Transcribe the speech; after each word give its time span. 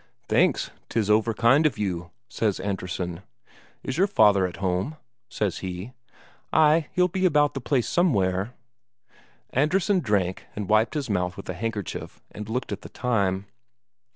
"Thanks, 0.27 0.71
'tis 0.89 1.09
overkind 1.11 1.67
of 1.67 1.77
you," 1.77 2.09
says 2.27 2.59
Andresen. 2.59 3.21
"Is 3.83 3.99
your 3.99 4.07
father 4.07 4.47
at 4.47 4.55
home?" 4.57 4.95
says 5.29 5.59
he. 5.59 5.91
"Ay; 6.51 6.87
he'll 6.93 7.07
be 7.07 7.23
about 7.27 7.53
the 7.53 7.61
place 7.61 7.87
somewhere." 7.87 8.55
Andresen 9.51 9.99
drank 9.99 10.47
and 10.55 10.67
wiped 10.67 10.95
his 10.95 11.07
mouth 11.07 11.37
with 11.37 11.47
a 11.49 11.53
handkerchief 11.53 12.19
and 12.31 12.49
looked 12.49 12.71
at 12.71 12.81
the 12.81 12.89
time. 12.89 13.45